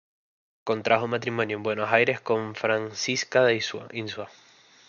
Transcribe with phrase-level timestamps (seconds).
[0.63, 3.61] Contrajo matrimonio en Buenos Aires con Francisca de
[3.91, 4.31] Insua.